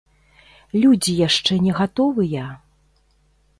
Людзі 0.83 1.13
яшчэ 1.27 1.53
не 1.67 1.77
гатовыя? 1.81 2.49